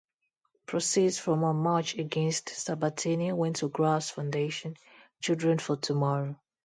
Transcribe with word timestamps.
Proceeds 0.65 1.19
from 1.19 1.41
her 1.41 1.53
match 1.53 1.95
against 1.95 2.49
Sabatini 2.49 3.33
went 3.33 3.57
to 3.57 3.69
Graf's 3.69 4.09
foundation, 4.09 4.75
"Children 5.21 5.59
for 5.59 5.75
Tomorrow". 5.75 6.37